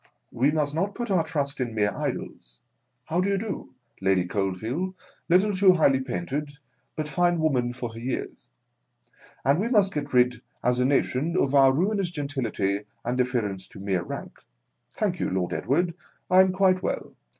[0.31, 2.59] We must not put our trust in mere idols
[3.05, 4.95] (how do you do!— Lady Coldveal—
[5.29, 6.53] little too highly painted,
[6.95, 8.49] but fine woman for her years),
[9.45, 13.79] and we must get rid as a nation of our ruinous gentility and deference to
[13.79, 14.39] mere rank.
[14.91, 15.93] (Thank you, Lord Edward,
[16.31, 17.13] I am quite well.